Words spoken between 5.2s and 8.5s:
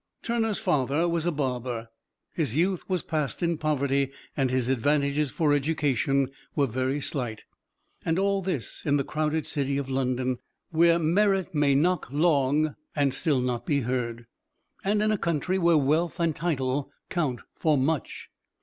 for education were very slight. And all